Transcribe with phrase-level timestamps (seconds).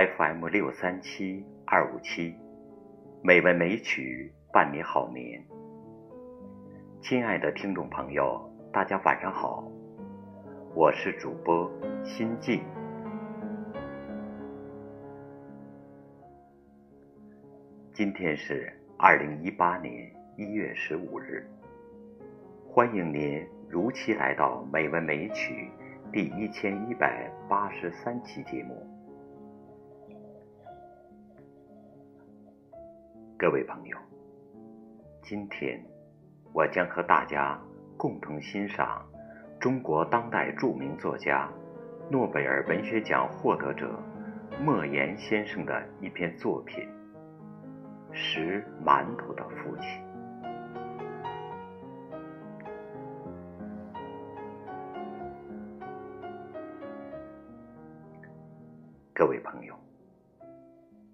[0.00, 2.34] FM 六三七二五七，
[3.22, 5.44] 美文美曲伴你好眠。
[7.02, 8.40] 亲爱的听众朋友，
[8.72, 9.62] 大家晚上好，
[10.74, 11.70] 我是主播
[12.02, 12.62] 心静。
[17.92, 21.46] 今天是二零一八年一月十五日，
[22.66, 25.70] 欢迎您如期来到《美文美曲》
[26.10, 28.89] 第一千一百八十三期节目。
[33.40, 33.96] 各位朋友，
[35.22, 35.82] 今天
[36.52, 37.58] 我将和大家
[37.96, 39.02] 共同欣赏
[39.58, 41.50] 中国当代著名作家、
[42.10, 43.98] 诺贝尔文学奖获得者
[44.62, 46.86] 莫言先生的一篇作品
[48.14, 49.88] 《拾馒头的父亲》。
[59.14, 59.74] 各位朋友，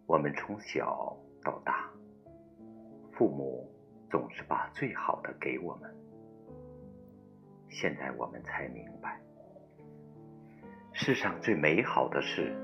[0.09, 1.86] 我们从小到大。
[3.17, 3.67] 父母
[4.11, 5.91] 总是把最好的给我们。
[7.71, 9.19] 现在我们才明白，
[10.93, 12.55] 世上最美好的事，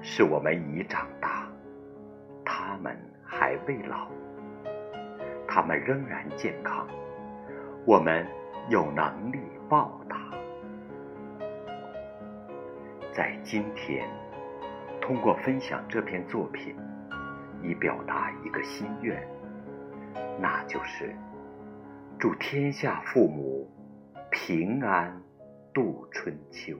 [0.00, 1.46] 是我们已长大，
[2.42, 4.10] 他们还未老，
[5.46, 6.88] 他们仍然健康，
[7.86, 8.26] 我们
[8.70, 10.16] 有能力报答。
[13.12, 14.08] 在今天，
[15.02, 16.74] 通过分享这篇作品，
[17.62, 19.35] 以表达一个心愿。
[20.38, 21.16] 那就是
[22.18, 23.68] 祝天下父母
[24.30, 25.22] 平安
[25.72, 26.76] 度春秋。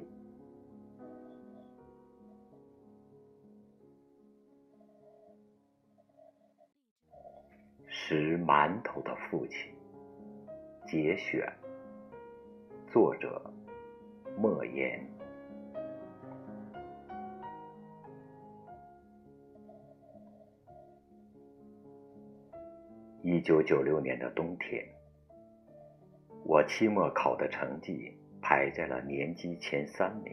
[7.89, 9.75] 拾馒头的父亲，
[10.87, 11.53] 节选，
[12.93, 13.53] 作者
[14.39, 15.16] 莫言。
[23.29, 24.87] 一九九六年的冬天，
[26.45, 30.33] 我期末考的成绩排在了年级前三名，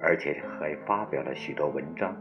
[0.00, 2.12] 而且还发表了许多文章，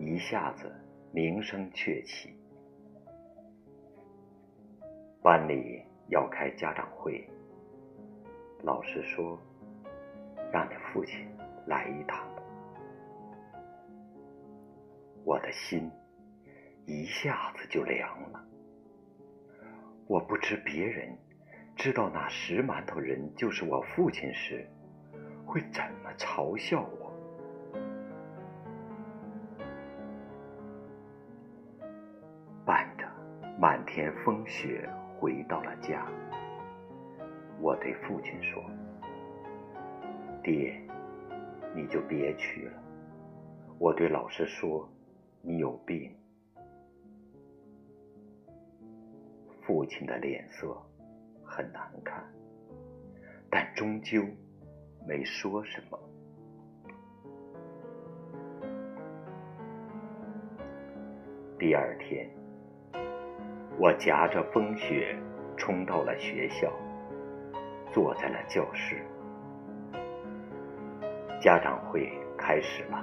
[0.00, 0.68] 一下子
[1.12, 2.36] 名声鹊起。
[5.22, 7.24] 班里要开家长会，
[8.64, 9.38] 老师说
[10.50, 11.24] ：“让你父亲
[11.68, 12.18] 来一趟。”
[15.24, 15.88] 我的心。
[16.86, 18.44] 一下子就凉了。
[20.06, 21.16] 我不知别人
[21.76, 24.68] 知道那石馒头人就是我父亲时，
[25.46, 27.12] 会怎么嘲笑我。
[32.66, 33.06] 伴着
[33.58, 36.06] 漫天风雪回到了家，
[37.60, 38.62] 我对父亲说
[40.42, 40.80] ：“爹，
[41.74, 42.82] 你就别去了。”
[43.78, 44.88] 我对老师说
[45.40, 46.14] ：“你有病。”
[49.66, 50.76] 父亲的脸色
[51.42, 52.22] 很难看，
[53.50, 54.22] 但终究
[55.08, 55.98] 没说什么。
[61.58, 62.28] 第二天，
[63.78, 65.16] 我夹着风雪
[65.56, 66.70] 冲到了学校，
[67.90, 69.02] 坐在了教室。
[71.40, 73.02] 家长会开始了，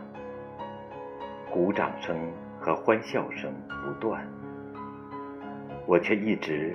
[1.52, 3.52] 鼓掌声和欢笑声
[3.84, 4.28] 不断。
[5.92, 6.74] 我却一直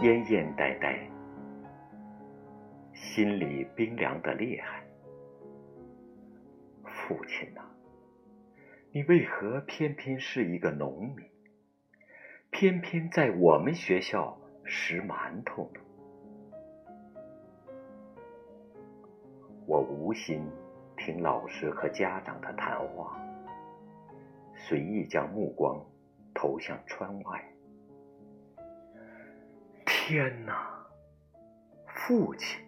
[0.00, 1.08] 奄奄呆呆，
[2.92, 4.82] 心里冰凉的厉害。
[6.82, 7.62] 父亲呐，
[8.90, 11.24] 你为何偏偏是一个农民，
[12.50, 15.80] 偏偏在我们学校拾馒头呢？
[19.68, 20.42] 我无心
[20.96, 23.16] 听老师和家长的谈话，
[24.56, 25.80] 随意将目光
[26.34, 27.40] 投向窗外。
[30.08, 30.56] 天哪！
[31.94, 32.58] 父亲，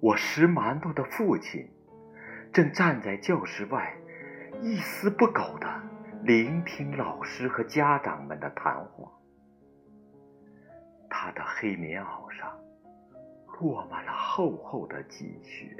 [0.00, 1.70] 我拾馒头的父亲，
[2.52, 3.96] 正站在教室外，
[4.60, 5.68] 一丝不苟的
[6.24, 9.08] 聆听老师和家长们的谈话。
[11.08, 12.58] 他的黑棉袄上
[13.60, 15.76] 落满了厚厚的积雪，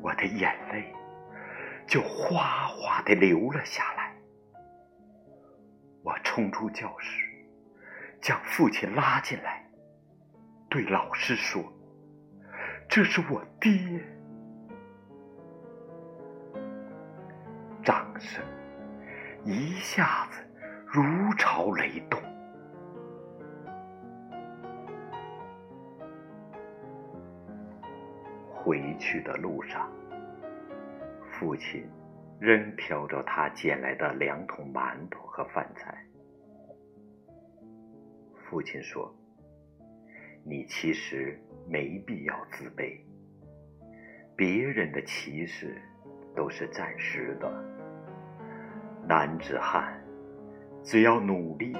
[0.00, 0.90] 我的眼泪
[1.86, 4.01] 就哗哗的流了下来。
[6.02, 7.28] 我冲出教室，
[8.20, 9.64] 将父亲拉进来，
[10.68, 11.62] 对老师说
[12.88, 13.70] ：“这是我爹。”
[17.84, 18.42] 掌声
[19.44, 20.40] 一下子
[20.86, 21.02] 如
[21.34, 22.20] 潮雷动。
[28.52, 29.90] 回去的路上，
[31.32, 31.84] 父亲
[32.42, 35.96] 仍挑着他捡来的两桶馒头和饭菜。
[38.34, 39.14] 父亲说
[40.44, 42.98] ：“你其实没必要自卑，
[44.34, 45.80] 别人的歧视
[46.34, 47.48] 都是暂时的。
[49.06, 49.96] 男子汉，
[50.82, 51.76] 只要努力，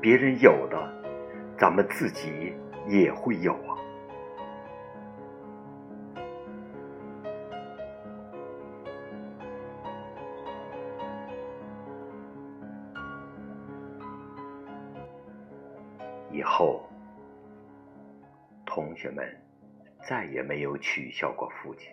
[0.00, 2.54] 别人有的，咱们自己
[2.88, 3.76] 也会有啊。”
[18.74, 19.24] 同学们
[20.02, 21.92] 再也没有取笑过父亲，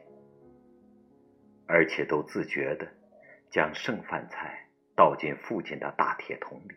[1.67, 2.87] 而且都自觉的
[3.51, 6.75] 将剩饭菜倒进父亲的大铁桶里。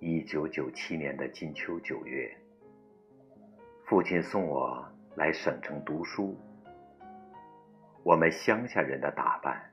[0.00, 2.36] 一九九七年的金秋九月，
[3.86, 4.84] 父亲送我
[5.14, 6.36] 来省城读书。
[8.02, 9.70] 我们乡下人的打扮。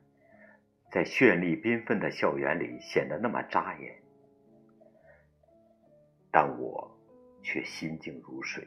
[0.92, 3.96] 在绚丽缤纷的校园里显得那么扎眼，
[6.32, 6.90] 但我
[7.42, 8.64] 却心静如水，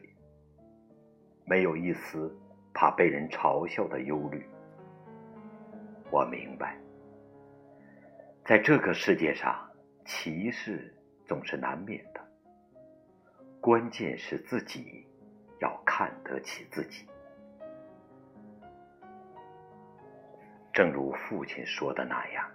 [1.44, 2.34] 没有一丝
[2.74, 4.44] 怕被人嘲笑的忧虑。
[6.10, 6.76] 我明白，
[8.44, 9.70] 在这个世界上，
[10.04, 10.92] 歧视
[11.24, 12.20] 总是难免的，
[13.60, 15.06] 关键是自己
[15.60, 17.06] 要看得起自己。
[20.72, 22.50] 正如父亲说的那样，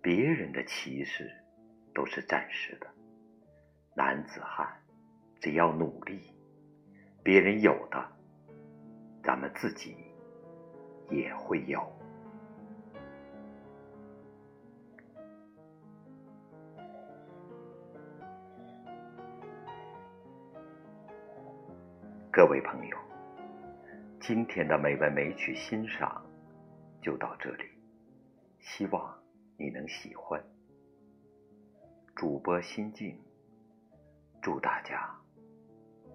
[0.00, 1.30] 别人的歧视
[1.92, 2.86] 都是暂时的。
[3.96, 4.68] 男子汉
[5.40, 6.20] 只要努力，
[7.22, 8.04] 别人有的，
[9.22, 9.96] 咱们自己
[11.10, 11.80] 也会有。
[22.32, 22.98] 各位朋友，
[24.20, 26.20] 今天的美文美曲欣赏。
[27.00, 27.64] 就到这里，
[28.60, 29.14] 希望
[29.58, 30.42] 你能喜欢。
[32.16, 33.20] 主播心静，
[34.44, 35.00] 祝大家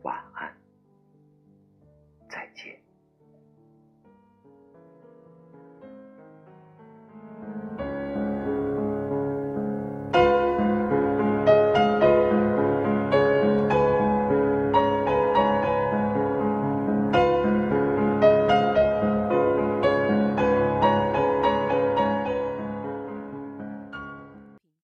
[0.03, 0.58] 晚安。